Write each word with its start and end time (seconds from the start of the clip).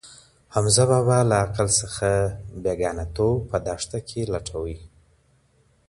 حمزه 0.53 0.83
بابا 0.91 1.19
له 1.29 1.35
عقل 1.43 1.67
څخه 1.79 2.09
بېګانه 2.63 3.05
توب 3.15 3.37
په 3.49 3.57
دښته 3.67 3.99
کې 4.07 4.21
لټوي. 4.33 4.77